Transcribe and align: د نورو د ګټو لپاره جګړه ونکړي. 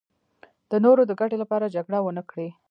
د 0.69 0.73
نورو 0.85 1.01
د 1.07 1.11
ګټو 1.19 1.35
لپاره 1.43 1.71
جګړه 1.75 1.99
ونکړي. 2.03 2.49